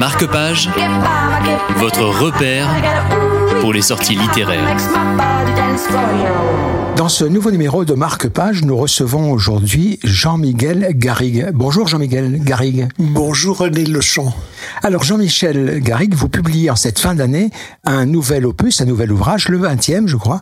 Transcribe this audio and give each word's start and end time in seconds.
Marque-Page, 0.00 0.70
votre 1.76 2.04
repère 2.04 2.70
pour 3.60 3.74
les 3.74 3.82
sorties 3.82 4.14
littéraires. 4.14 4.74
Dans 6.96 7.10
ce 7.10 7.26
nouveau 7.26 7.50
numéro 7.50 7.84
de 7.84 7.92
Marque-Page, 7.92 8.64
nous 8.64 8.78
recevons 8.78 9.30
aujourd'hui 9.30 10.00
Jean-Miguel 10.02 10.92
Garrigue. 10.94 11.50
Bonjour 11.52 11.86
Jean-Miguel 11.86 12.42
Garrigue. 12.42 12.88
Bonjour 12.98 13.58
René 13.58 13.84
Lechamp. 13.84 14.34
Alors 14.82 15.04
Jean-Michel 15.04 15.80
Garrigue, 15.80 16.14
vous 16.14 16.30
publiez 16.30 16.70
en 16.70 16.76
cette 16.76 16.98
fin 16.98 17.14
d'année 17.14 17.50
un 17.84 18.06
nouvel 18.06 18.46
opus, 18.46 18.80
un 18.80 18.86
nouvel 18.86 19.12
ouvrage, 19.12 19.50
le 19.50 19.58
20e 19.58 20.06
je 20.06 20.16
crois, 20.16 20.40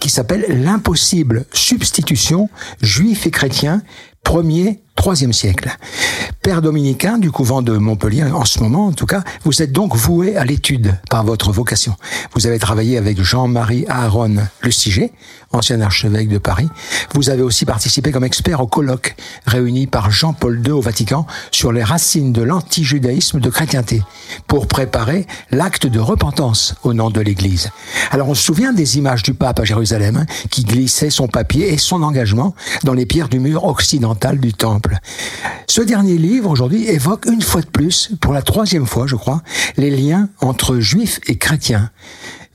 qui 0.00 0.10
s'appelle 0.10 0.44
L'impossible 0.64 1.44
substitution 1.52 2.50
juif 2.82 3.28
et 3.28 3.30
chrétien, 3.30 3.80
premier 4.24 4.80
troisième 4.98 5.32
siècle. 5.32 5.70
Père 6.42 6.60
dominicain 6.60 7.18
du 7.18 7.30
couvent 7.30 7.62
de 7.62 7.76
Montpellier, 7.76 8.24
en 8.24 8.44
ce 8.44 8.58
moment 8.58 8.86
en 8.86 8.92
tout 8.92 9.06
cas, 9.06 9.22
vous 9.44 9.62
êtes 9.62 9.70
donc 9.70 9.94
voué 9.94 10.36
à 10.36 10.44
l'étude 10.44 10.96
par 11.08 11.22
votre 11.22 11.52
vocation. 11.52 11.94
Vous 12.34 12.48
avez 12.48 12.58
travaillé 12.58 12.98
avec 12.98 13.22
Jean-Marie 13.22 13.84
Aaron 13.88 14.34
Lustiger, 14.62 15.12
ancien 15.52 15.80
archevêque 15.80 16.28
de 16.28 16.38
Paris. 16.38 16.68
Vous 17.14 17.30
avez 17.30 17.42
aussi 17.42 17.64
participé 17.64 18.10
comme 18.10 18.24
expert 18.24 18.60
au 18.60 18.66
colloque 18.66 19.14
réuni 19.46 19.86
par 19.86 20.10
Jean-Paul 20.10 20.60
II 20.64 20.72
au 20.72 20.80
Vatican 20.80 21.26
sur 21.52 21.70
les 21.70 21.84
racines 21.84 22.32
de 22.32 22.42
l'antijudaïsme 22.42 23.38
de 23.38 23.50
chrétienté 23.50 24.02
pour 24.48 24.66
préparer 24.66 25.26
l'acte 25.52 25.86
de 25.86 26.00
repentance 26.00 26.74
au 26.82 26.92
nom 26.92 27.10
de 27.10 27.20
l'Église. 27.20 27.70
Alors 28.10 28.28
on 28.28 28.34
se 28.34 28.42
souvient 28.42 28.72
des 28.72 28.98
images 28.98 29.22
du 29.22 29.34
pape 29.34 29.60
à 29.60 29.64
Jérusalem 29.64 30.16
hein, 30.16 30.26
qui 30.50 30.64
glissait 30.64 31.10
son 31.10 31.28
papier 31.28 31.72
et 31.72 31.78
son 31.78 32.02
engagement 32.02 32.54
dans 32.82 32.94
les 32.94 33.06
pierres 33.06 33.28
du 33.28 33.38
mur 33.38 33.64
occidental 33.64 34.38
du 34.38 34.52
temple. 34.54 34.87
Ce 35.66 35.80
dernier 35.80 36.16
livre, 36.16 36.50
aujourd'hui, 36.50 36.88
évoque 36.88 37.26
une 37.26 37.42
fois 37.42 37.60
de 37.60 37.66
plus, 37.66 38.10
pour 38.20 38.32
la 38.32 38.42
troisième 38.42 38.86
fois, 38.86 39.06
je 39.06 39.16
crois, 39.16 39.42
les 39.76 39.90
liens 39.90 40.28
entre 40.40 40.78
juifs 40.78 41.20
et 41.26 41.36
chrétiens. 41.36 41.90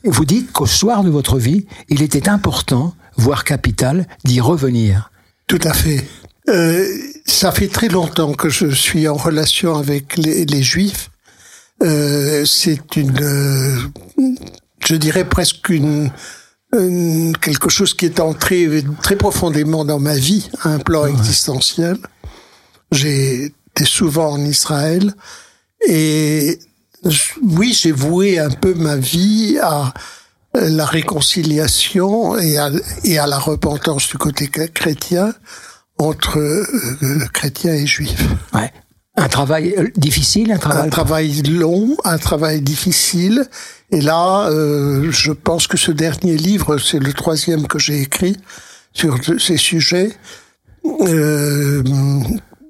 Vous 0.03 0.26
dites 0.26 0.52
qu'au 0.52 0.66
soir 0.66 1.04
de 1.04 1.09
votre 1.09 1.38
vie, 1.38 1.66
il 1.89 2.02
était 2.02 2.28
important, 2.28 2.94
voire 3.16 3.44
capital, 3.44 4.08
d'y 4.26 4.42
revenir. 4.42 5.11
Tout 5.48 5.59
à 5.64 5.73
fait. 5.73 6.06
Euh, 6.50 6.86
ça 7.26 7.52
fait 7.52 7.70
très 7.70 7.88
longtemps 7.88 8.34
que 8.34 8.50
je 8.50 8.67
suis 8.67 9.08
en 9.08 9.16
relation 9.16 9.78
avec 9.78 10.17
les, 10.17 10.64
juifs. 10.64 11.09
Euh, 11.81 12.44
c'est 12.45 12.98
une, 12.98 13.22
euh, 13.22 13.78
je 14.86 14.95
dirais 14.95 15.23
presque 15.23 15.70
une, 15.70 16.11
quelque 17.42 17.70
chose 17.70 17.94
qui 17.94 18.06
est 18.06 18.20
entré 18.20 18.84
très 19.02 19.16
profondément 19.16 19.86
dans 19.86 20.00
ma 20.00 20.16
vie, 20.16 20.50
un 20.64 20.80
plan 20.80 21.06
existentiel. 21.06 21.98
Été 22.94 23.86
souvent 23.86 24.31
en 24.31 24.45
Israël 24.45 25.13
et 25.88 26.59
oui, 27.41 27.77
j'ai 27.80 27.91
voué 27.91 28.39
un 28.39 28.49
peu 28.49 28.73
ma 28.73 28.95
vie 28.95 29.58
à 29.61 29.94
la 30.53 30.86
réconciliation 30.86 32.38
et 32.38 32.58
à, 32.58 32.69
et 33.03 33.17
à 33.17 33.27
la 33.27 33.39
repentance 33.39 34.08
du 34.08 34.17
côté 34.17 34.47
chrétien 34.47 35.33
entre 35.97 36.38
euh, 36.38 37.25
chrétiens 37.33 37.73
et 37.73 37.88
juifs. 37.88 38.23
Ouais. 38.53 38.71
Un 39.16 39.27
travail 39.27 39.75
euh, 39.77 39.89
difficile, 39.95 40.52
un 40.52 40.58
travail... 40.58 40.88
Un 40.88 40.89
travail 40.89 41.41
long, 41.44 41.95
un 42.03 42.17
travail 42.17 42.61
difficile. 42.61 43.45
Et 43.91 44.02
là, 44.02 44.49
euh, 44.49 45.11
je 45.11 45.31
pense 45.31 45.67
que 45.67 45.77
ce 45.77 45.91
dernier 45.91 46.36
livre, 46.36 46.77
c'est 46.77 46.99
le 46.99 47.14
troisième 47.14 47.67
que 47.67 47.77
j'ai 47.77 48.02
écrit 48.02 48.38
sur 48.91 49.19
ces 49.39 49.58
sujets. 49.58 50.14
Euh, 50.86 51.83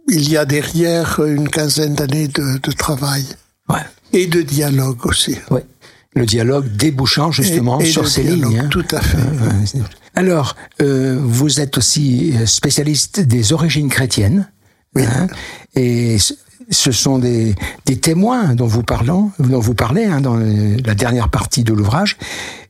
il 0.10 0.30
y 0.30 0.38
a 0.38 0.46
derrière 0.46 1.20
une 1.24 1.50
quinzaine 1.50 1.96
d'années 1.96 2.28
de, 2.28 2.58
de, 2.58 2.72
travail. 2.72 3.26
Ouais. 3.70 3.82
Et 4.12 4.28
de 4.28 4.42
dialogue 4.42 5.06
aussi. 5.06 5.38
Ouais. 5.50 5.66
Le 6.16 6.26
dialogue 6.26 6.68
débouchant 6.76 7.32
justement 7.32 7.80
sur 7.80 8.08
ces 8.08 8.24
lignes. 8.24 8.60
Hein. 8.60 8.68
Tout 8.70 8.86
à 8.92 9.02
fait. 9.02 9.18
Alors, 10.16 10.56
euh, 10.82 11.18
vous 11.20 11.60
êtes 11.60 11.78
aussi 11.78 12.36
spécialiste 12.46 13.20
des 13.20 13.52
origines 13.52 13.90
chrétiennes. 13.90 14.48
Oui. 14.96 15.04
Hein, 15.06 15.28
et 15.76 16.18
ce 16.70 16.92
sont 16.92 17.18
des, 17.18 17.56
des 17.86 17.98
témoins 17.98 18.54
dont 18.54 18.68
vous, 18.68 18.84
parlons, 18.84 19.32
dont 19.40 19.60
vous 19.60 19.74
parlez 19.74 20.06
hein, 20.06 20.22
dans 20.22 20.36
la 20.38 20.94
dernière 20.94 21.30
partie 21.30 21.64
de 21.64 21.74
l'ouvrage 21.74 22.18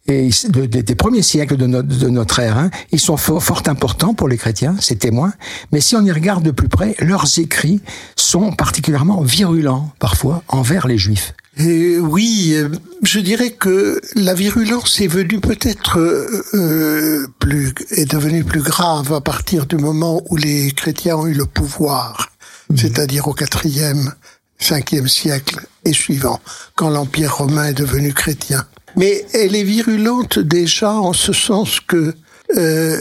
et 0.07 0.29
des 0.49 0.95
premiers 0.95 1.21
siècles 1.21 1.55
de 1.55 1.65
notre, 1.65 1.87
de 1.87 2.09
notre 2.09 2.39
ère. 2.39 2.57
Hein, 2.57 2.69
ils 2.91 2.99
sont 2.99 3.17
fort, 3.17 3.41
fort 3.41 3.63
importants 3.67 4.13
pour 4.13 4.27
les 4.27 4.37
chrétiens, 4.37 4.75
ces 4.79 4.97
témoins. 4.97 5.33
Mais 5.71 5.79
si 5.79 5.95
on 5.95 6.03
y 6.03 6.11
regarde 6.11 6.43
de 6.43 6.51
plus 6.51 6.67
près, 6.67 6.95
leurs 6.99 7.39
écrits 7.39 7.81
sont 8.15 8.51
particulièrement 8.51 9.21
virulents, 9.21 9.91
parfois, 9.99 10.43
envers 10.49 10.87
les 10.87 10.97
juifs. 10.97 11.33
Et 11.57 11.99
oui, 11.99 12.53
euh, 12.55 12.69
je 13.03 13.19
dirais 13.19 13.51
que 13.51 14.01
la 14.15 14.33
virulence 14.33 14.99
est 15.01 15.07
venue 15.07 15.39
peut-être 15.39 15.99
euh, 15.99 17.27
plus 17.37 17.73
est 17.91 18.11
devenue 18.11 18.43
plus 18.43 18.61
grave 18.61 19.13
à 19.13 19.21
partir 19.21 19.67
du 19.67 19.77
moment 19.77 20.23
où 20.29 20.35
les 20.35 20.71
chrétiens 20.71 21.15
ont 21.15 21.27
eu 21.27 21.33
le 21.33 21.45
pouvoir, 21.45 22.31
mmh. 22.69 22.77
c'est-à-dire 22.77 23.27
au 23.27 23.33
quatrième, 23.33 24.13
cinquième 24.57 25.07
siècle 25.07 25.59
et 25.85 25.93
suivant, 25.93 26.39
quand 26.75 26.89
l'empire 26.89 27.35
romain 27.35 27.65
est 27.65 27.73
devenu 27.73 28.13
chrétien 28.13 28.65
mais 28.95 29.25
elle 29.33 29.55
est 29.55 29.63
virulente 29.63 30.39
déjà 30.39 30.91
en 30.91 31.13
ce 31.13 31.33
sens 31.33 31.79
que 31.79 32.13
euh, 32.55 32.99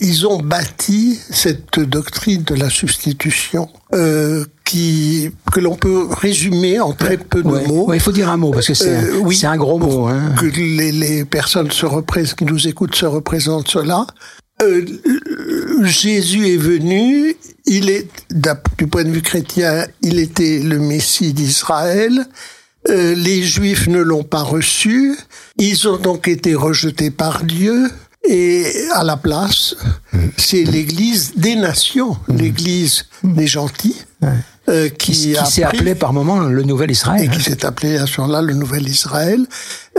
ils 0.00 0.26
ont 0.26 0.38
bâti 0.38 1.18
cette 1.30 1.80
doctrine 1.80 2.42
de 2.42 2.54
la 2.54 2.70
substitution 2.70 3.68
euh, 3.94 4.44
qui 4.64 5.30
que 5.52 5.60
l'on 5.60 5.74
peut 5.74 6.06
résumer 6.10 6.78
en 6.78 6.92
très 6.92 7.16
peu 7.16 7.42
de 7.42 7.48
mots. 7.48 7.92
il 7.92 8.00
faut 8.00 8.12
dire 8.12 8.28
un 8.28 8.36
mot 8.36 8.52
parce 8.52 8.68
que 8.68 8.74
c'est 8.74 8.94
euh, 8.94 9.18
oui, 9.22 9.40
un 9.44 9.56
gros 9.56 9.78
mot. 9.78 10.06
Hein. 10.06 10.34
Que 10.38 10.46
les, 10.46 10.92
les 10.92 11.24
personnes 11.24 11.70
se 11.70 11.86
qui 12.34 12.44
nous 12.44 12.68
écoutent 12.68 12.94
se 12.94 13.06
représentent 13.06 13.68
cela. 13.68 14.06
Euh, 14.62 14.84
Jésus 15.82 16.48
est 16.48 16.56
venu, 16.56 17.34
il 17.66 17.90
est 17.90 18.06
du 18.78 18.86
point 18.86 19.04
de 19.04 19.10
vue 19.10 19.22
chrétien, 19.22 19.86
il 20.02 20.18
était 20.20 20.60
le 20.60 20.78
Messie 20.78 21.32
d'Israël. 21.32 22.26
Euh, 22.88 23.14
les 23.14 23.42
Juifs 23.42 23.88
ne 23.88 24.00
l'ont 24.00 24.24
pas 24.24 24.42
reçu. 24.42 25.16
Ils 25.56 25.88
ont 25.88 25.98
donc 25.98 26.28
été 26.28 26.54
rejetés 26.54 27.10
par 27.10 27.44
Dieu. 27.44 27.90
Et 28.28 28.64
à 28.94 29.02
la 29.02 29.16
place, 29.16 29.74
c'est 30.36 30.62
l'Église 30.62 31.32
des 31.36 31.56
nations, 31.56 32.16
l'Église 32.28 33.06
des 33.24 33.48
gentils, 33.48 33.96
euh, 34.68 34.88
qui, 34.88 35.10
qui 35.10 35.50
s'est 35.50 35.64
appelé 35.64 35.96
par 35.96 36.12
moment 36.12 36.38
le 36.38 36.62
Nouvel 36.62 36.92
Israël. 36.92 37.24
Et 37.24 37.28
qui 37.36 37.42
s'est 37.42 37.64
appelé 37.66 37.96
à 37.96 38.06
ce 38.06 38.20
moment-là 38.20 38.42
le 38.42 38.54
Nouvel 38.54 38.88
Israël, 38.88 39.44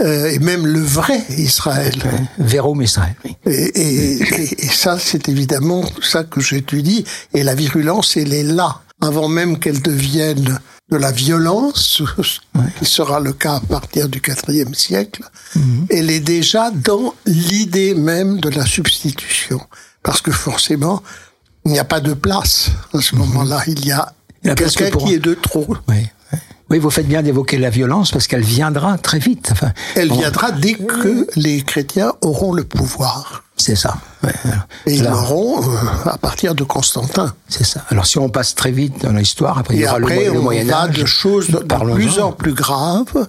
euh, 0.00 0.30
et 0.30 0.38
même 0.38 0.66
le 0.66 0.80
vrai 0.80 1.22
Israël. 1.36 1.94
Vérum 2.38 2.80
Israël. 2.80 3.14
Oui. 3.26 3.36
Et, 3.44 3.82
et, 3.82 4.64
et 4.64 4.68
ça, 4.68 4.98
c'est 4.98 5.28
évidemment 5.28 5.84
ça 6.00 6.24
que 6.24 6.40
j'étudie. 6.40 7.04
Et 7.34 7.42
la 7.42 7.54
virulence, 7.54 8.16
elle 8.16 8.32
est 8.32 8.42
là, 8.42 8.80
avant 9.02 9.28
même 9.28 9.58
qu'elle 9.58 9.82
devienne 9.82 10.58
de 10.90 10.96
la 10.96 11.12
violence, 11.12 12.02
qui 12.78 12.84
sera 12.84 13.20
le 13.20 13.32
cas 13.32 13.56
à 13.56 13.60
partir 13.60 14.08
du 14.08 14.20
IVe 14.48 14.74
siècle, 14.74 15.22
mhm. 15.56 15.86
elle 15.90 16.10
est 16.10 16.20
déjà 16.20 16.70
dans 16.70 17.14
l'idée 17.26 17.94
même 17.94 18.40
de 18.40 18.50
la 18.50 18.66
substitution. 18.66 19.60
Parce 20.02 20.20
que 20.20 20.30
forcément, 20.30 21.02
il 21.64 21.72
n'y 21.72 21.78
a 21.78 21.84
pas 21.84 22.00
de 22.00 22.12
place 22.12 22.70
à 22.92 23.00
ce 23.00 23.14
mhm. 23.14 23.22
moment-là. 23.22 23.62
Il 23.66 23.84
y 23.86 23.92
a, 23.92 24.12
quelqu'un 24.42 24.90
qui 24.90 25.14
est 25.14 25.18
de 25.18 25.34
trop. 25.34 25.76
Oui. 25.88 26.06
Oui, 26.70 26.78
vous 26.78 26.90
faites 26.90 27.06
bien 27.06 27.22
d'évoquer 27.22 27.58
la 27.58 27.68
violence 27.70 28.10
parce 28.10 28.26
qu'elle 28.26 28.42
viendra 28.42 28.96
très 28.96 29.18
vite. 29.18 29.50
Enfin, 29.52 29.72
elle 29.96 30.10
viendra 30.10 30.50
dès 30.50 30.74
que 30.74 31.26
les 31.36 31.62
chrétiens 31.62 32.14
auront 32.22 32.52
le 32.52 32.64
pouvoir. 32.64 33.43
C'est 33.56 33.76
ça. 33.76 33.96
Et 34.86 34.94
ils 34.94 35.04
l'auront 35.04 35.62
euh, 35.62 35.76
à 36.06 36.18
partir 36.18 36.54
de 36.54 36.64
Constantin. 36.64 37.34
C'est 37.48 37.64
ça. 37.64 37.84
Alors 37.88 38.06
si 38.06 38.18
on 38.18 38.28
passe 38.28 38.54
très 38.54 38.72
vite 38.72 39.02
dans 39.02 39.12
l'histoire, 39.12 39.58
après 39.58 39.74
il 39.74 39.80
y 39.82 39.86
aura 39.86 39.98
après, 39.98 40.24
le, 40.24 40.40
Moyen 40.40 40.70
Âge. 40.70 40.98
de 40.98 41.04
choses 41.04 41.50
de, 41.50 41.58
plus 41.58 42.18
en 42.18 42.32
plus 42.32 42.52
graves, 42.52 43.28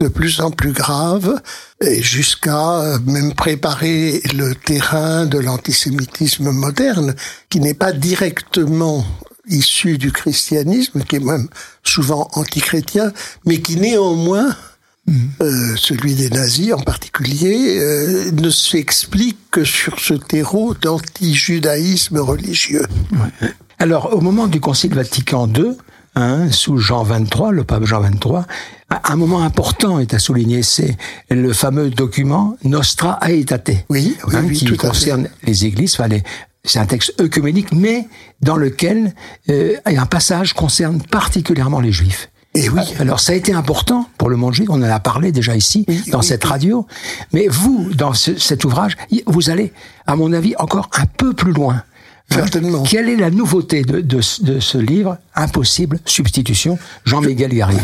de 0.00 0.08
plus 0.08 0.40
en 0.40 0.50
plus 0.50 0.72
graves, 0.72 1.40
et 1.80 2.02
jusqu'à 2.02 2.80
euh, 2.80 2.98
même 3.06 3.34
préparer 3.34 4.20
le 4.34 4.54
terrain 4.54 5.26
de 5.26 5.38
l'antisémitisme 5.38 6.50
moderne, 6.50 7.14
qui 7.48 7.60
n'est 7.60 7.74
pas 7.74 7.92
directement 7.92 9.04
issu 9.46 9.98
du 9.98 10.12
christianisme, 10.12 11.02
qui 11.04 11.16
est 11.16 11.24
même 11.24 11.48
souvent 11.84 12.28
antichrétien, 12.32 13.12
mais 13.44 13.60
qui 13.60 13.76
néanmoins, 13.76 14.54
euh, 15.08 15.74
celui 15.76 16.14
des 16.14 16.30
nazis 16.30 16.72
en 16.72 16.80
particulier, 16.80 17.78
euh, 17.80 18.30
ne 18.32 18.50
s'explique 18.50 19.38
que 19.50 19.64
sur 19.64 19.98
ce 19.98 20.14
terreau 20.14 20.74
d'antijudaïsme 20.74 22.18
religieux. 22.18 22.86
Alors, 23.78 24.14
au 24.14 24.20
moment 24.20 24.46
du 24.46 24.60
Concile 24.60 24.94
Vatican 24.94 25.48
II, 25.48 25.76
hein, 26.14 26.50
sous 26.50 26.78
Jean 26.78 27.04
XXIII, 27.04 27.50
le 27.50 27.64
pape 27.64 27.84
Jean 27.84 28.02
XXIII, 28.02 28.44
un 29.04 29.16
moment 29.16 29.42
important 29.42 29.98
est 29.98 30.14
à 30.14 30.18
souligner, 30.18 30.62
c'est 30.62 30.96
le 31.30 31.52
fameux 31.52 31.90
document 31.90 32.56
Nostra 32.64 33.18
Aetate, 33.22 33.70
oui, 33.88 34.16
oui, 34.26 34.36
hein, 34.36 34.48
qui 34.48 34.76
concerne 34.76 35.28
les 35.44 35.64
églises, 35.64 35.94
enfin 35.94 36.08
les, 36.08 36.22
c'est 36.64 36.78
un 36.78 36.86
texte 36.86 37.14
œcuménique, 37.20 37.72
mais 37.72 38.06
dans 38.42 38.56
lequel 38.56 39.14
euh, 39.48 39.76
un 39.86 40.06
passage 40.06 40.52
concerne 40.52 41.00
particulièrement 41.02 41.80
les 41.80 41.92
Juifs. 41.92 42.28
Et 42.54 42.68
oui. 42.68 42.80
Alors 42.98 43.20
ça 43.20 43.32
a 43.32 43.36
été 43.36 43.52
important 43.52 44.08
pour 44.18 44.28
le 44.28 44.36
monde 44.36 44.54
juif, 44.54 44.68
on 44.70 44.82
en 44.82 44.82
a 44.82 45.00
parlé 45.00 45.30
déjà 45.30 45.54
ici, 45.54 45.86
dans 46.08 46.22
cette 46.22 46.44
radio. 46.44 46.86
Mais 47.32 47.46
vous, 47.48 47.90
dans 47.94 48.12
cet 48.12 48.64
ouvrage, 48.64 48.96
vous 49.26 49.50
allez, 49.50 49.72
à 50.06 50.16
mon 50.16 50.32
avis, 50.32 50.54
encore 50.58 50.90
un 50.94 51.06
peu 51.06 51.32
plus 51.32 51.52
loin. 51.52 51.82
Certainement. 52.32 52.84
Quelle 52.84 53.08
est 53.08 53.16
la 53.16 53.30
nouveauté 53.30 53.82
de, 53.82 54.00
de, 54.00 54.20
de 54.42 54.60
ce 54.60 54.78
livre, 54.78 55.18
Impossible 55.34 55.98
Substitution, 56.04 56.78
Jean-Miguel 57.04 57.52
Garrigue 57.52 57.80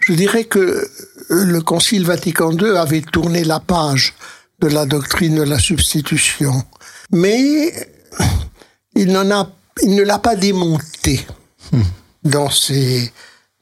Je 0.00 0.12
dirais 0.12 0.44
que 0.44 0.86
le 1.30 1.60
Concile 1.62 2.04
Vatican 2.04 2.52
II 2.52 2.76
avait 2.76 3.00
tourné 3.00 3.44
la 3.44 3.60
page 3.60 4.14
de 4.60 4.68
la 4.68 4.84
doctrine 4.84 5.36
de 5.36 5.42
la 5.42 5.58
substitution, 5.58 6.62
mais 7.10 7.72
il, 8.94 9.10
n'en 9.10 9.30
a, 9.30 9.50
il 9.82 9.94
ne 9.94 10.02
l'a 10.02 10.18
pas 10.18 10.36
démonté 10.36 11.26
hmm. 11.72 11.80
dans 12.24 12.50
ses 12.50 13.10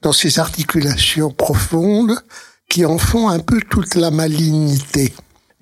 dans 0.02 0.12
ses 0.12 0.38
articulations 0.38 1.30
profondes 1.30 2.18
qui 2.68 2.86
en 2.86 2.98
font 2.98 3.28
un 3.28 3.40
peu 3.40 3.60
toute 3.68 3.94
la 3.94 4.10
malignité. 4.10 5.12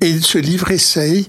Et 0.01 0.21
ce 0.21 0.39
livre 0.39 0.71
essaye 0.71 1.29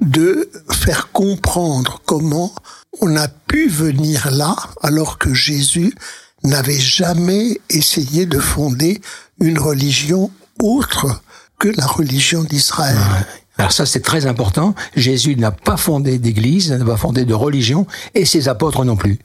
de 0.00 0.50
faire 0.70 1.10
comprendre 1.12 2.00
comment 2.04 2.52
on 3.00 3.16
a 3.16 3.28
pu 3.28 3.68
venir 3.68 4.30
là 4.30 4.56
alors 4.82 5.18
que 5.18 5.34
Jésus 5.34 5.94
n'avait 6.44 6.78
jamais 6.78 7.60
essayé 7.68 8.26
de 8.26 8.38
fonder 8.38 9.00
une 9.40 9.58
religion 9.58 10.30
autre 10.60 11.22
que 11.58 11.68
la 11.68 11.86
religion 11.86 12.44
d'Israël. 12.44 12.96
Alors 13.58 13.72
ça, 13.72 13.86
c'est 13.86 14.00
très 14.00 14.26
important. 14.26 14.74
Jésus 14.94 15.34
n'a 15.34 15.50
pas 15.50 15.76
fondé 15.76 16.18
d'église, 16.18 16.70
n'a 16.70 16.84
pas 16.84 16.96
fondé 16.96 17.24
de 17.24 17.34
religion, 17.34 17.86
et 18.14 18.24
ses 18.24 18.48
apôtres 18.48 18.84
non 18.84 18.96
plus. 18.96 19.18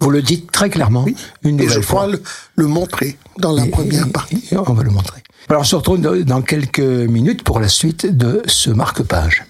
Vous 0.00 0.10
le 0.10 0.22
dites 0.22 0.50
très 0.52 0.70
clairement. 0.70 1.04
Oui. 1.04 1.16
Une 1.42 1.60
et 1.60 1.68
je 1.68 1.80
crois 1.80 2.06
le, 2.06 2.66
montrer 2.66 3.18
dans 3.38 3.52
la 3.52 3.66
première 3.66 4.08
partie. 4.10 4.48
on 4.52 4.72
va 4.72 4.82
le 4.82 4.90
montrer. 4.90 5.22
Alors 5.48 5.62
on 5.62 5.64
se 5.64 5.76
retrouve 5.76 6.00
dans 6.00 6.42
quelques 6.42 6.78
minutes 6.80 7.42
pour 7.42 7.58
la 7.58 7.68
suite 7.68 8.06
de 8.06 8.42
ce 8.46 8.70
marque-page. 8.70 9.44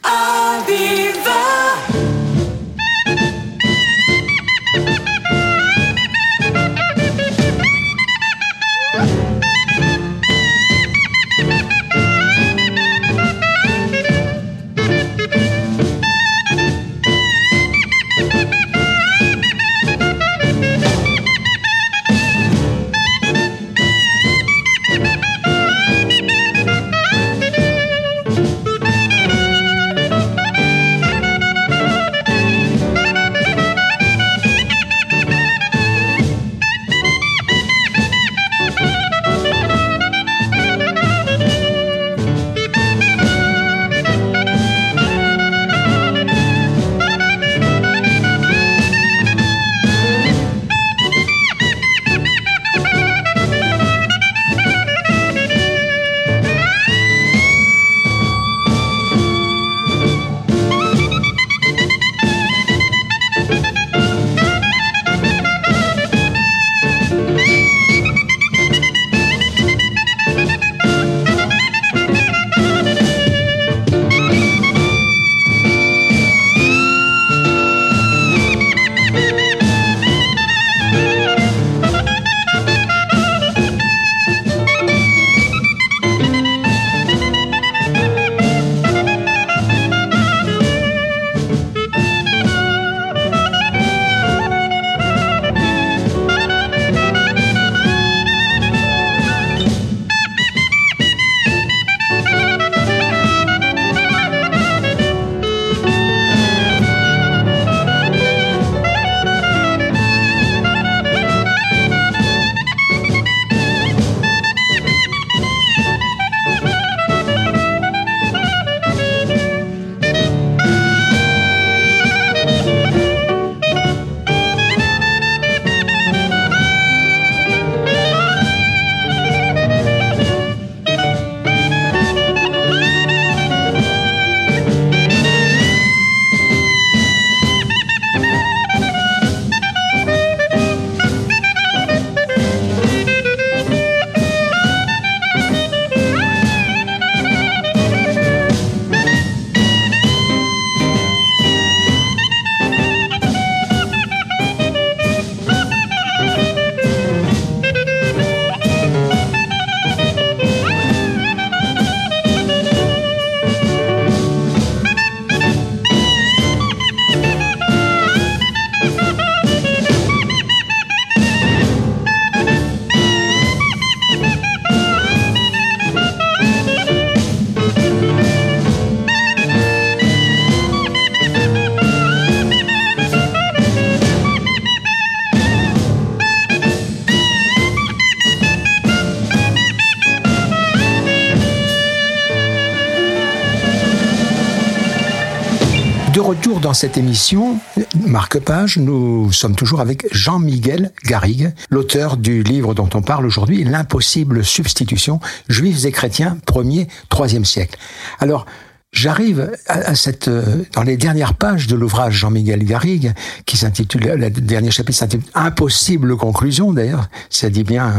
Retour 196.16 196.60
dans 196.60 196.74
cette 196.74 196.96
émission, 196.96 197.60
marque-page, 198.06 198.78
nous 198.78 199.30
sommes 199.30 199.54
toujours 199.54 199.80
avec 199.80 200.06
Jean-Miguel 200.10 200.92
Garrigue, 201.04 201.52
l'auteur 201.70 202.16
du 202.16 202.42
livre 202.42 202.74
dont 202.74 202.88
on 202.94 203.02
parle 203.02 203.26
aujourd'hui, 203.26 203.62
L'impossible 203.62 204.44
substitution, 204.44 205.20
juifs 205.48 205.84
et 205.84 205.92
chrétiens, 205.92 206.38
1er, 206.46 206.88
3e 207.10 207.44
siècle. 207.44 207.78
Alors, 208.18 208.46
J'arrive 208.90 209.52
à, 209.66 209.94
cette, 209.94 210.28
euh, 210.28 210.64
dans 210.72 210.82
les 210.82 210.96
dernières 210.96 211.34
pages 211.34 211.66
de 211.66 211.76
l'ouvrage 211.76 212.14
Jean-Miguel 212.14 212.64
Garrigue, 212.64 213.12
qui 213.44 213.58
s'intitule, 213.58 214.14
le 214.14 214.30
dernier 214.30 214.70
chapitre 214.70 214.98
s'intitule 214.98 215.28
Impossible 215.34 216.16
conclusion 216.16 216.72
d'ailleurs, 216.72 217.10
ça 217.28 217.50
dit 217.50 217.64
bien 217.64 217.92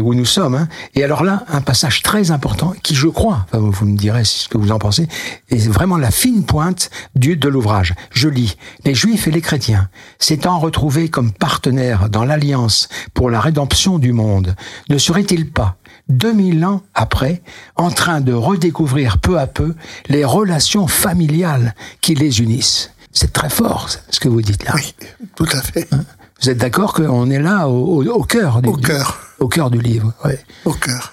où 0.00 0.14
nous 0.14 0.24
sommes. 0.24 0.54
Hein. 0.54 0.68
Et 0.94 1.04
alors 1.04 1.24
là, 1.24 1.44
un 1.48 1.60
passage 1.60 2.02
très 2.02 2.30
important 2.30 2.74
qui, 2.82 2.94
je 2.94 3.08
crois, 3.08 3.46
vous 3.52 3.86
me 3.86 3.96
direz 3.96 4.24
ce 4.24 4.48
que 4.48 4.58
vous 4.58 4.72
en 4.72 4.78
pensez, 4.78 5.08
est 5.50 5.68
vraiment 5.68 5.96
la 5.96 6.10
fine 6.10 6.44
pointe 6.44 6.90
du, 7.14 7.36
de 7.36 7.48
l'ouvrage. 7.48 7.94
Je 8.12 8.28
lis, 8.28 8.56
les 8.84 8.94
Juifs 8.94 9.28
et 9.28 9.30
les 9.30 9.40
chrétiens, 9.40 9.88
s'étant 10.18 10.58
retrouvés 10.58 11.08
comme 11.08 11.32
partenaires 11.32 12.08
dans 12.08 12.24
l'alliance 12.24 12.88
pour 13.14 13.30
la 13.30 13.40
rédemption 13.40 13.98
du 13.98 14.12
monde, 14.12 14.54
ne 14.88 14.98
seraient-ils 14.98 15.50
pas 15.50 15.76
2000 16.08 16.64
ans 16.64 16.82
après, 16.94 17.42
en 17.76 17.90
train 17.90 18.20
de 18.20 18.32
redécouvrir 18.32 19.18
peu 19.18 19.38
à 19.38 19.46
peu 19.46 19.74
les 20.08 20.24
relations 20.24 20.86
familiales 20.86 21.74
qui 22.00 22.14
les 22.14 22.40
unissent? 22.40 22.90
C'est 23.12 23.32
très 23.32 23.50
fort, 23.50 23.88
ce 24.08 24.20
que 24.20 24.28
vous 24.28 24.40
dites 24.40 24.64
là. 24.64 24.72
Oui, 24.74 24.94
tout 25.34 25.48
à 25.52 25.60
fait. 25.60 25.86
Hein 25.92 26.04
vous 26.42 26.50
êtes 26.50 26.58
d'accord 26.58 26.92
qu'on 26.92 27.30
est 27.30 27.38
là 27.38 27.68
au, 27.68 28.04
au, 28.04 28.24
cœur 28.24 28.62
du 28.62 28.68
Au 28.68 28.72
cœur. 28.72 29.20
Au 29.42 29.48
cœur 29.48 29.70
du 29.70 29.80
livre, 29.80 30.12
oui. 30.24 30.34
Au 30.64 30.72
cœur. 30.72 31.12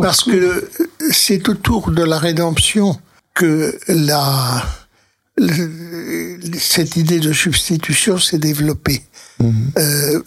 Parce 0.00 0.24
que 0.24 0.70
c'est 1.10 1.48
autour 1.50 1.90
de 1.90 2.02
la 2.02 2.18
rédemption 2.18 2.98
que 3.34 3.78
la, 3.88 4.64
cette 6.58 6.96
idée 6.96 7.20
de 7.20 7.32
substitution 7.32 8.18
s'est 8.18 8.38
développée. 8.38 9.02
Mhm. 9.38 9.72
Euh, 9.78 10.22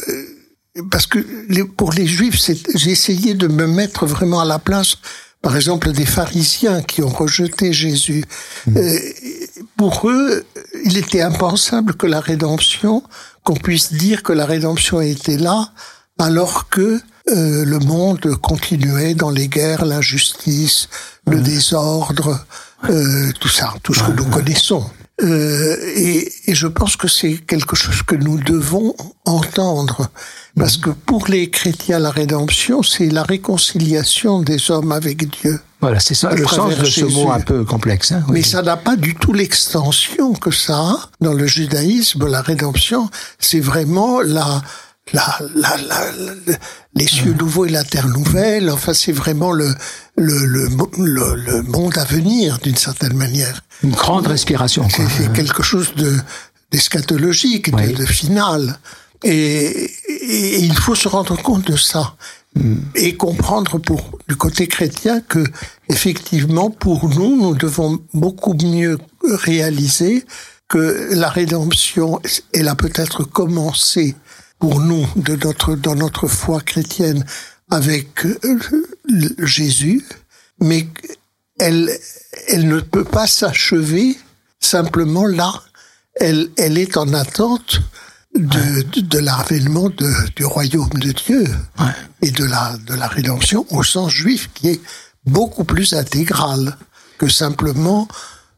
parce 0.92 1.08
que 1.08 1.20
pour 1.64 1.94
les 1.94 2.06
juifs, 2.06 2.40
j'ai 2.76 2.92
essayé 2.92 3.34
de 3.34 3.48
me 3.48 3.66
mettre 3.66 4.06
vraiment 4.06 4.42
à 4.42 4.46
la 4.46 4.60
place, 4.60 4.98
par 5.42 5.56
exemple, 5.56 5.92
des 5.92 6.06
pharisiens 6.06 6.84
qui 6.84 7.02
ont 7.02 7.10
rejeté 7.10 7.74
Jésus. 7.74 8.24
Mmh. 8.68 8.78
Euh, 8.78 9.00
pour 9.76 10.08
eux, 10.08 10.46
il 10.86 10.98
était 10.98 11.22
impensable 11.22 11.96
que 11.96 12.08
la 12.08 12.22
rédemption, 12.22 13.04
qu'on 13.44 13.56
puisse 13.56 13.92
dire 13.94 14.24
que 14.24 14.32
la 14.32 14.46
rédemption 14.46 15.02
était 15.02 15.38
là, 15.38 15.74
alors 16.20 16.70
que 16.70 17.02
euh, 17.32 17.66
le 17.66 17.80
monde 17.80 18.36
continuait 18.42 19.14
dans 19.14 19.30
les 19.30 19.48
guerres, 19.48 19.86
l'injustice, 19.86 20.90
le 21.28 21.40
désordre, 21.40 22.40
euh, 22.90 23.32
tout 23.40 23.48
ça, 23.48 23.74
tout 23.84 23.94
ce 23.94 24.04
que 24.04 24.12
nous 24.12 24.26
connaissons. 24.26 24.86
Euh, 25.22 25.76
et, 25.96 26.32
et, 26.48 26.56
je 26.56 26.68
pense 26.68 26.96
que 26.96 27.08
c'est 27.08 27.38
quelque 27.38 27.76
chose 27.76 28.02
que 28.02 28.16
nous 28.16 28.40
devons 28.40 28.96
entendre. 29.26 30.10
Parce 30.58 30.78
que 30.78 30.90
pour 30.90 31.28
les 31.28 31.50
chrétiens, 31.50 32.00
la 32.00 32.10
rédemption, 32.10 32.82
c'est 32.82 33.10
la 33.10 33.24
réconciliation 33.24 34.42
des 34.42 34.72
hommes 34.72 34.92
avec 34.92 35.30
Dieu. 35.30 35.60
Voilà, 35.80 36.00
c'est 36.00 36.16
ça 36.16 36.34
le 36.34 36.46
sens 36.46 36.78
de 36.78 36.86
ce 36.86 37.06
mot 37.06 37.32
un 37.32 37.40
peu 37.40 37.64
complexe. 37.66 38.12
Hein, 38.12 38.24
Mais 38.30 38.42
ça 38.42 38.62
n'a 38.62 38.78
pas 38.78 38.96
du 38.96 39.16
tout 39.16 39.34
l'extension 39.34 40.34
que 40.34 40.52
ça 40.52 40.78
a 40.78 41.10
dans 41.22 41.34
le 41.34 41.48
judaïsme. 41.48 42.28
La 42.28 42.42
rédemption, 42.42 43.10
c'est 43.40 43.60
vraiment 43.60 44.22
la, 44.22 44.62
la, 45.14 45.40
la, 45.56 45.78
la, 45.78 46.12
les 46.96 47.08
cieux 47.08 47.34
nouveaux 47.34 47.66
et 47.66 47.70
la 47.70 47.84
terre 47.84 48.08
nouvelle. 48.08 48.70
Enfin, 48.70 48.94
c'est 48.94 49.12
vraiment 49.12 49.52
le, 49.52 49.74
le, 50.18 50.46
le, 50.46 51.36
le, 51.36 51.62
monde 51.64 51.98
à 51.98 52.06
venir, 52.06 52.60
d'une 52.60 52.78
certaine 52.78 53.16
manière. 53.16 53.62
Une 53.84 53.92
grande 53.92 54.28
respiration. 54.28 54.88
C'est 54.90 55.34
quelque 55.34 55.64
chose 55.64 55.94
de 55.96 56.18
d'eschatologique, 56.72 57.76
de, 57.76 57.92
de 57.94 58.06
final. 58.06 58.78
Et, 59.24 59.92
il 60.08 60.74
faut 60.74 60.96
se 60.96 61.08
rendre 61.08 61.36
compte 61.42 61.70
de 61.70 61.76
ça 61.76 62.16
et 62.96 63.16
comprendre 63.16 63.78
pour 63.78 64.20
du 64.28 64.36
côté 64.36 64.68
chrétien 64.68 65.22
que 65.22 65.44
effectivement 65.90 66.70
pour 66.70 67.08
nous 67.08 67.38
nous 67.38 67.56
devons 67.56 68.00
beaucoup 68.14 68.54
mieux 68.54 68.98
réaliser 69.24 70.26
que 70.68 71.10
la 71.12 71.30
rédemption 71.30 72.20
elle 72.54 72.68
a 72.68 72.76
peut-être 72.76 73.24
commencé 73.24 74.16
pour 74.62 74.80
nous. 74.80 75.06
de 75.16 75.36
notre 75.36 75.76
dans 75.76 75.96
notre 75.96 76.28
foi 76.28 76.62
chrétienne 76.62 77.26
avec 77.70 78.26
euh, 78.26 78.60
Jésus 79.40 80.06
mais 80.60 80.88
elle 81.60 81.90
elle 82.48 82.68
ne 82.68 82.80
peut 82.80 83.04
pas 83.04 83.28
s'achever. 83.28 84.18
Simplement 84.60 85.26
là 85.26 85.52
elle 86.16 86.50
elle 86.58 86.78
est 86.78 86.96
en 86.96 87.12
attente 87.14 87.82
de, 88.36 89.02
de, 89.02 89.20
l'avènement 89.20 89.90
du 90.38 90.46
royaume 90.46 90.94
de 90.94 91.12
Dieu 91.12 91.44
et 92.22 92.32
de 92.32 92.46
la, 92.46 92.78
de 92.88 92.94
la 92.94 93.08
rédemption 93.08 93.66
au 93.72 93.84
sens 93.84 94.10
juif 94.10 94.50
qui 94.54 94.70
est 94.70 94.82
beaucoup 95.26 95.66
plus 95.66 95.94
intégral 95.94 96.78
que 97.18 97.28
simplement 97.28 98.08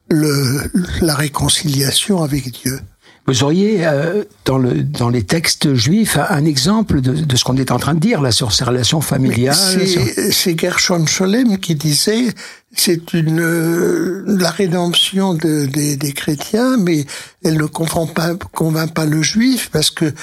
le, 0.09 0.71
la 1.01 1.15
réconciliation 1.15 2.21
avec 2.23 2.51
Dieu. 2.61 2.79
Vous 3.25 3.43
auriez 3.43 3.87
euh, 3.87 4.23
dans, 4.43 4.57
le, 4.57 4.83
dans 4.83 5.09
les 5.09 5.23
textes 5.23 5.75
juifs 5.75 6.17
un 6.17 6.43
exemple 6.43 6.99
de, 6.99 7.13
de 7.13 7.35
ce 7.37 7.45
qu'on 7.45 7.55
est 7.55 7.71
en 7.71 7.79
train 7.79 7.93
de 7.93 7.99
dire 7.99 8.21
là 8.21 8.31
sur 8.31 8.51
ces 8.51 8.65
relations 8.65 8.99
familiales. 8.99 9.55
C'est 9.55 10.59
Gershon 10.59 11.05
Scholem 11.05 11.57
qui 11.57 11.75
disait 11.75 12.33
c'est 12.75 13.13
une 13.13 13.39
euh, 13.39 14.23
la 14.27 14.51
rédemption 14.51 15.33
de, 15.35 15.65
des 15.67 16.13
chrétiens, 16.13 16.75
mais 16.77 17.05
elle 17.45 17.57
ne 17.57 17.65
convainc 17.65 18.13
pas, 18.13 18.35
convainc 18.53 18.93
pas 18.93 19.05
le 19.05 19.21
juif 19.21 19.69
parce 19.71 19.89
que 19.89 20.13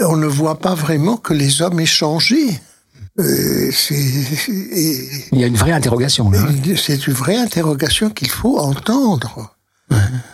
on 0.00 0.16
ne 0.16 0.26
voit 0.26 0.58
pas 0.58 0.74
vraiment 0.74 1.16
que 1.16 1.34
les 1.34 1.62
hommes 1.62 1.78
aient 1.78 1.86
changé. 1.86 2.60
Euh, 3.20 3.70
Il 5.32 5.38
y 5.38 5.44
a 5.44 5.46
une 5.46 5.56
vraie 5.56 5.72
interrogation 5.72 6.30
là. 6.30 6.40
C'est 6.76 7.06
une 7.06 7.14
vraie 7.14 7.36
interrogation 7.36 8.10
qu'il 8.10 8.30
faut 8.30 8.58
entendre, 8.58 9.54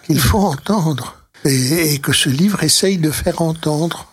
qu'il 0.06 0.20
faut 0.20 0.38
entendre 0.38 1.23
et, 1.44 1.98
que 1.98 2.12
ce 2.12 2.28
livre 2.28 2.62
essaye 2.62 2.98
de 2.98 3.10
faire 3.10 3.42
entendre. 3.42 4.08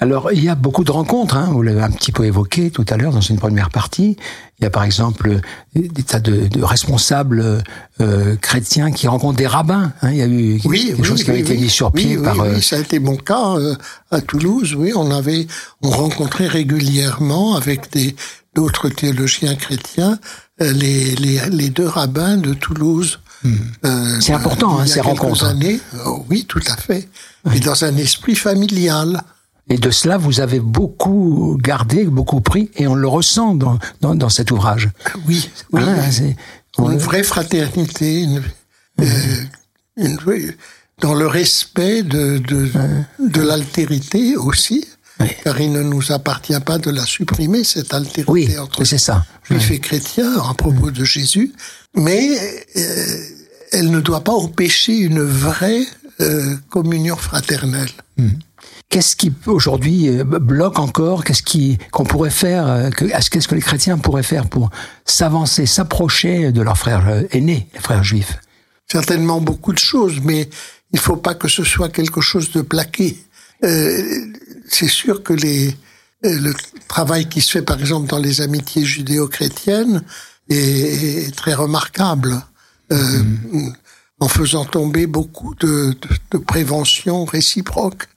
Alors, 0.00 0.32
il 0.32 0.42
y 0.42 0.48
a 0.48 0.54
beaucoup 0.54 0.84
de 0.84 0.90
rencontres, 0.90 1.36
hein, 1.36 1.48
vous 1.50 1.62
l'avez 1.62 1.80
un 1.80 1.90
petit 1.90 2.12
peu 2.12 2.24
évoqué 2.24 2.70
tout 2.70 2.84
à 2.90 2.96
l'heure 2.96 3.12
dans 3.12 3.20
une 3.20 3.38
première 3.38 3.70
partie. 3.70 4.16
Il 4.58 4.64
y 4.64 4.66
a 4.66 4.70
par 4.70 4.84
exemple 4.84 5.40
des 5.74 6.02
tas 6.02 6.20
de, 6.20 6.46
de 6.48 6.62
responsables 6.62 7.62
euh, 8.00 8.36
chrétiens 8.36 8.90
qui 8.90 9.08
rencontrent 9.08 9.38
des 9.38 9.46
rabbins. 9.46 9.92
Hein. 10.02 10.10
Il 10.10 10.16
y 10.16 10.22
a 10.22 10.26
eu 10.26 10.60
oui, 10.64 10.86
quelque 10.88 11.04
chose 11.04 11.24
qui 11.24 11.30
a 11.30 11.34
été 11.34 11.56
mis 11.56 11.70
sur 11.70 11.92
pied 11.92 12.18
par... 12.18 12.38
Oui, 12.38 12.48
euh, 12.48 12.60
ça 12.60 12.76
a 12.76 12.80
été 12.80 12.98
mon 12.98 13.16
cas 13.16 13.56
euh, 13.56 13.74
à 14.10 14.20
Toulouse. 14.20 14.74
Oui, 14.76 14.92
on 14.94 15.10
avait, 15.10 15.46
on 15.80 15.90
rencontrait 15.90 16.48
régulièrement 16.48 17.56
avec 17.56 17.90
des 17.92 18.14
d'autres 18.54 18.88
théologiens 18.88 19.54
chrétiens 19.54 20.18
les, 20.60 21.14
les, 21.16 21.40
les 21.50 21.70
deux 21.70 21.88
rabbins 21.88 22.36
de 22.36 22.54
Toulouse 22.54 23.18
euh, 23.84 24.20
c'est 24.20 24.32
important, 24.32 24.78
hein, 24.78 24.86
ces 24.86 25.00
rencontres. 25.00 25.44
Années, 25.44 25.80
euh, 25.94 26.10
oui, 26.30 26.46
tout 26.46 26.62
à 26.66 26.76
fait. 26.76 27.08
Et 27.54 27.60
dans 27.60 27.84
un 27.84 27.96
esprit 27.96 28.34
familial. 28.34 29.22
Et 29.70 29.78
de 29.78 29.90
cela, 29.90 30.18
vous 30.18 30.40
avez 30.40 30.60
beaucoup 30.60 31.58
gardé, 31.58 32.04
beaucoup 32.04 32.42
pris, 32.42 32.70
et 32.76 32.86
on 32.86 32.94
le 32.94 33.08
ressent 33.08 33.54
dans, 33.54 33.78
dans, 34.02 34.14
dans 34.14 34.28
cet 34.28 34.50
ouvrage. 34.50 34.90
Oui, 35.26 35.48
oui. 35.72 35.82
Une 36.78 36.98
vraie 36.98 37.22
fraternité, 37.22 38.24
une, 38.24 38.42
euh, 39.00 40.52
dans 41.00 41.14
le 41.14 41.26
respect 41.26 42.02
de, 42.02 42.38
de, 42.38 42.70
de 43.18 43.40
l'altérité 43.40 44.36
aussi. 44.36 44.86
Car 45.44 45.60
il 45.60 45.72
ne 45.72 45.82
nous 45.82 46.12
appartient 46.12 46.58
pas 46.60 46.78
de 46.78 46.90
la 46.90 47.06
supprimer, 47.06 47.62
cette 47.64 47.94
altérité 47.94 48.30
oui, 48.30 48.58
entre 48.58 48.84
c'est 48.84 48.98
ça. 48.98 49.24
juifs 49.44 49.70
et 49.70 49.78
chrétiens 49.78 50.32
à 50.42 50.54
propos 50.54 50.90
de 50.90 51.04
Jésus. 51.04 51.52
Mais 51.94 52.36
euh, 52.76 53.18
elle 53.72 53.90
ne 53.90 54.00
doit 54.00 54.24
pas 54.24 54.32
empêcher 54.32 54.96
une 54.96 55.22
vraie 55.22 55.84
euh, 56.20 56.56
communion 56.68 57.16
fraternelle. 57.16 57.90
Hmm. 58.16 58.30
Qu'est-ce 58.88 59.14
qui 59.14 59.32
aujourd'hui 59.46 60.08
euh, 60.08 60.24
bloque 60.24 60.78
encore 60.78 61.24
Qu'est-ce 61.24 61.42
qui 61.42 61.78
qu'on 61.92 62.04
pourrait 62.04 62.30
faire 62.30 62.90
Qu'est-ce 62.96 63.48
que 63.48 63.54
les 63.54 63.60
chrétiens 63.60 63.98
pourraient 63.98 64.24
faire 64.24 64.48
pour 64.48 64.70
s'avancer, 65.04 65.66
s'approcher 65.66 66.50
de 66.50 66.60
leurs 66.60 66.78
frères 66.78 67.24
aînés, 67.30 67.68
les 67.72 67.80
frères 67.80 68.04
juifs? 68.04 68.38
Certainement 68.90 69.40
beaucoup 69.40 69.72
de 69.72 69.78
choses, 69.78 70.20
mais 70.22 70.48
il 70.92 70.96
ne 70.96 71.00
faut 71.00 71.16
pas 71.16 71.34
que 71.34 71.48
ce 71.48 71.62
soit 71.62 71.88
quelque 71.88 72.20
chose 72.20 72.50
de 72.50 72.62
plaqué. 72.62 73.16
C'est 74.68 74.88
sûr 74.88 75.22
que 75.22 75.32
les, 75.32 75.76
le 76.22 76.52
travail 76.88 77.28
qui 77.28 77.40
se 77.40 77.52
fait, 77.52 77.62
par 77.62 77.78
exemple, 77.78 78.08
dans 78.08 78.18
les 78.18 78.40
amitiés 78.40 78.84
judéo-chrétiennes 78.84 80.02
est 80.48 81.34
très 81.34 81.54
remarquable. 81.54 82.42
Euh, 82.92 83.22
en 84.20 84.28
faisant 84.28 84.64
tomber 84.64 85.06
beaucoup 85.06 85.54
de, 85.56 85.94
de, 86.30 86.38
prévention 86.38 87.24
réciproque. 87.24 88.08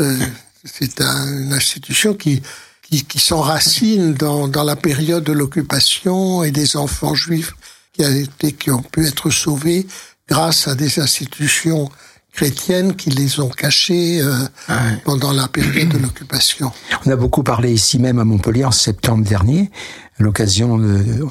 Euh, 0.00 0.18
c'est 0.64 1.00
une 1.00 1.52
institution 1.52 2.14
qui, 2.14 2.42
s'enracine 3.16 4.14
dans, 4.14 4.64
la 4.64 4.76
période 4.76 5.24
de 5.24 5.32
l'occupation 5.32 6.44
et 6.44 6.50
des 6.50 6.76
enfants 6.76 7.14
juifs 7.14 7.54
qui 7.92 8.70
ont 8.70 8.82
pu 8.82 9.06
être 9.06 9.30
sauvés 9.30 9.86
grâce 10.28 10.68
à 10.68 10.74
des 10.74 11.00
institutions 11.00 11.90
chrétiennes 12.32 12.96
qui 12.96 13.10
les 13.10 13.40
ont 13.40 13.48
cachés 13.48 14.20
euh, 14.20 14.34
pendant 15.04 15.32
la 15.32 15.48
période 15.48 15.88
de 15.90 15.98
l'occupation. 15.98 16.72
On 17.04 17.10
a 17.10 17.16
beaucoup 17.16 17.42
parlé 17.42 17.72
ici 17.72 17.98
même 17.98 18.18
à 18.18 18.24
Montpellier 18.24 18.64
en 18.64 18.70
septembre 18.70 19.24
dernier 19.24 19.70
l'occasion 20.18 20.78
de, 20.78 21.26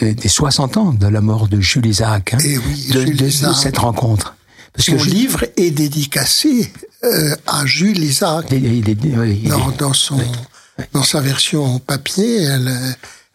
des 0.00 0.28
60 0.28 0.76
ans 0.76 0.92
de 0.92 1.06
la 1.06 1.20
mort 1.20 1.48
de 1.48 1.60
Jules 1.60 1.86
Isaac, 1.86 2.34
hein, 2.34 2.38
Et 2.42 2.58
oui, 2.58 2.90
de, 2.90 3.28
cette 3.28 3.78
rencontre. 3.78 4.36
Parce 4.72 4.86
que 4.86 4.94
livre 4.94 5.44
est 5.56 5.70
dédicacé 5.70 6.72
euh, 7.04 7.34
à 7.46 7.66
Jules 7.66 8.02
Isaac. 8.02 8.46
Il, 8.50 8.82
dans, 9.48 9.70
dans, 9.72 9.92
son 9.92 10.18
dans 10.92 11.02
sa 11.02 11.20
version 11.20 11.80
papier, 11.80 12.42
elle, 12.42 12.72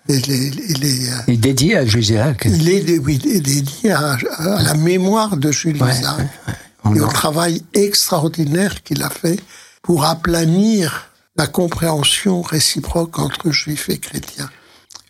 il 0.07 0.31
est, 0.31 0.51
il 0.69 0.86
est, 0.86 1.12
il 1.27 1.34
est 1.34 1.38
dédié 1.38 1.77
à 1.77 1.86
Jules 1.86 2.03
Isaac. 2.03 2.45
Il 2.45 2.69
est, 2.69 2.98
oui, 3.00 3.17
dédié 3.17 3.91
à, 3.91 4.17
à, 4.38 4.63
la 4.63 4.74
mémoire 4.75 5.36
de 5.38 5.51
Jules 5.51 5.81
ouais, 5.81 5.91
Isaac 5.91 6.17
ouais, 6.19 6.53
et 6.94 7.00
au 7.00 7.08
travail 7.08 7.62
extraordinaire 7.74 8.84
qu'il 8.84 9.01
a 9.04 9.10
fait 9.10 9.39
pour 9.82 10.06
aplanir 10.06 11.10
la 11.38 11.48
compréhension 11.48 12.42
réciproque 12.42 13.20
entre 13.20 13.51
juifs 13.51 13.89
et 13.89 13.98
chrétiens. 13.98 14.50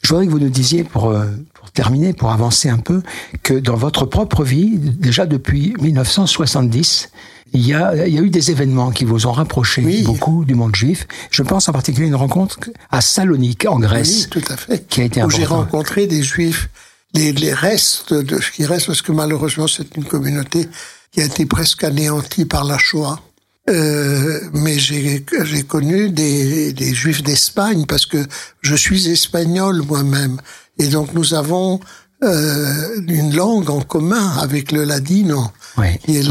Je 0.01 0.09
voudrais 0.09 0.27
que 0.27 0.31
vous 0.31 0.39
nous 0.39 0.49
disiez, 0.49 0.83
pour, 0.83 1.13
pour 1.53 1.71
terminer, 1.71 2.13
pour 2.13 2.31
avancer 2.31 2.69
un 2.69 2.77
peu, 2.77 3.01
que 3.41 3.53
dans 3.53 3.75
votre 3.75 4.05
propre 4.05 4.43
vie, 4.43 4.77
déjà 4.77 5.25
depuis 5.25 5.73
1970, 5.79 7.09
il 7.53 7.65
y, 7.65 7.73
a, 7.73 8.05
il 8.07 8.13
y 8.13 8.17
a 8.17 8.21
eu 8.21 8.29
des 8.29 8.51
événements 8.51 8.91
qui 8.91 9.05
vous 9.05 9.27
ont 9.27 9.31
rapproché 9.31 9.81
oui. 9.83 10.03
beaucoup 10.03 10.45
du 10.45 10.55
monde 10.55 10.75
juif. 10.75 11.07
Je 11.31 11.41
pense 11.41 11.69
en 11.69 11.73
particulier 11.73 12.05
à 12.05 12.09
une 12.09 12.15
rencontre 12.15 12.59
à 12.91 13.01
Salonique, 13.01 13.65
en 13.67 13.79
Grèce. 13.79 14.27
Oui, 14.35 14.41
tout 14.41 14.51
à 14.51 14.57
fait. 14.57 14.87
Qui 14.87 15.01
a 15.01 15.03
été 15.05 15.23
Où 15.23 15.29
j'ai 15.29 15.45
rencontré 15.45 16.05
des 16.05 16.21
juifs, 16.21 16.69
les, 17.13 17.31
les 17.31 17.53
restes 17.53 18.13
de 18.13 18.41
ce 18.41 18.51
qui 18.51 18.65
reste, 18.65 18.87
parce 18.87 19.01
que 19.01 19.11
malheureusement 19.11 19.67
c'est 19.67 19.95
une 19.95 20.03
communauté 20.03 20.67
qui 21.15 21.21
a 21.21 21.25
été 21.25 21.45
presque 21.45 21.85
anéantie 21.85 22.43
par 22.43 22.65
la 22.65 22.77
Shoah. 22.77 23.21
Euh, 23.69 24.41
mais 24.51 24.77
j'ai 24.77 25.23
connu 25.65 26.09
des, 26.09 26.73
des 26.73 26.93
juifs 26.93 27.23
d'Espagne 27.23 27.85
parce 27.87 28.05
que 28.05 28.17
je 28.61 28.75
suis 28.75 29.09
espagnol 29.09 29.81
moi-même. 29.83 30.41
Et 30.77 30.87
donc 30.87 31.13
nous 31.13 31.33
avons 31.33 31.79
euh, 32.21 33.01
une 33.07 33.33
langue 33.33 33.69
en 33.69 33.79
commun 33.79 34.37
avec 34.39 34.73
le 34.73 34.83
ladino, 34.83 35.49
oui, 35.77 35.97
qui 36.03 36.17
est 36.17 36.27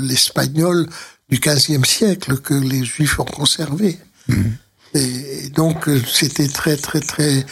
l'espagnol 0.00 0.88
du 1.28 1.38
XVe 1.38 1.84
siècle 1.84 2.38
que 2.38 2.54
les 2.54 2.84
Juifs 2.84 3.20
ont 3.20 3.24
conservé. 3.24 3.98
Mm. 4.26 4.42
Et 4.94 5.48
donc 5.50 5.88
c'était 6.10 6.48
très 6.48 6.78
très 6.78 7.00
très 7.00 7.44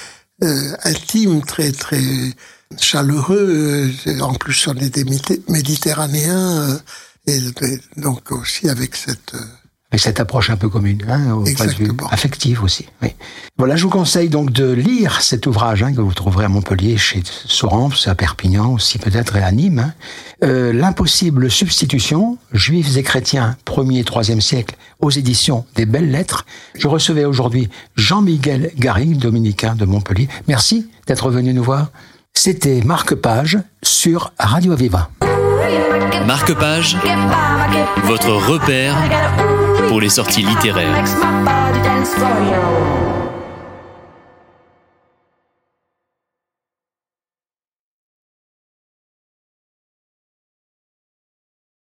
euh, 0.43 0.73
intime, 0.85 1.43
très 1.43 1.71
très 1.71 2.03
chaleureux. 2.79 3.91
En 4.21 4.35
plus, 4.35 4.67
on 4.69 4.75
est 4.75 4.95
des 4.95 5.05
méditerranéens, 5.49 6.71
euh, 6.71 6.79
et, 7.27 7.39
et 7.39 7.81
donc 7.97 8.33
aussi 8.33 8.69
avec 8.69 8.97
cette 8.97 9.35
avec 9.93 10.01
cette 10.01 10.21
approche 10.21 10.51
un 10.51 10.57
peu 10.57 10.69
commune, 10.69 11.05
hein, 11.09 11.33
au 11.33 11.43
point 11.43 11.67
de 11.67 11.73
vue 11.73 11.91
affectif 12.11 12.63
aussi. 12.63 12.87
Oui. 13.03 13.09
Voilà, 13.59 13.75
je 13.75 13.83
vous 13.83 13.91
conseille 13.91 14.29
donc 14.29 14.53
de 14.53 14.71
lire 14.71 15.21
cet 15.21 15.49
ouvrage 15.49 15.83
hein, 15.83 15.93
que 15.93 16.01
vous 16.01 16.15
trouverez 16.15 16.45
à 16.45 16.49
Montpellier, 16.49 16.97
chez 16.97 17.23
Sorens, 17.25 18.07
à 18.07 18.15
Perpignan 18.15 18.73
aussi 18.73 18.99
peut-être 18.99 19.35
et 19.35 19.43
à 19.43 19.51
Nîmes. 19.51 19.81
Hein. 19.81 19.95
Euh, 20.45 20.73
L'impossible 20.73 21.51
substitution, 21.51 22.39
juifs 22.53 22.97
et 22.97 23.03
chrétiens, 23.03 23.57
1er 23.67 23.99
et 23.99 24.05
3e 24.05 24.41
siècle, 24.41 24.77
aux 25.01 25.11
éditions 25.11 25.65
des 25.75 25.87
Belles 25.87 26.11
Lettres. 26.11 26.47
Je 26.77 26.87
recevais 26.87 27.25
aujourd'hui 27.25 27.69
Jean-Miguel 27.97 28.71
Garrigue, 28.77 29.19
dominicain 29.19 29.75
de 29.75 29.87
Montpellier. 29.87 30.29
Merci 30.47 30.89
d'être 31.09 31.31
venu 31.31 31.53
nous 31.53 31.65
voir. 31.65 31.91
C'était 32.35 32.81
Marc 32.85 33.15
Page 33.15 33.59
sur 33.83 34.33
Radio 34.39 34.73
Aviva. 34.73 35.11
Marc 36.27 36.55
Page, 36.55 36.97
votre 38.05 38.31
repère 38.31 38.97
pour 39.89 40.01
les 40.01 40.09
sorties 40.09 40.43
littéraires. 40.43 41.05